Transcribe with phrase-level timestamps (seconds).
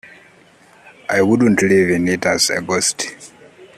[1.11, 3.05] I wouldn't live in it as a ghost.